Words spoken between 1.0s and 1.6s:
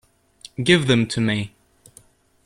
to me.